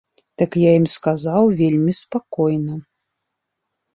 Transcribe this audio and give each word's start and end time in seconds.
Так 0.41 0.51
я 0.59 0.71
ім 0.79 0.85
сказаў 0.93 1.43
вельмі 1.59 1.93
спакойна. 2.01 2.79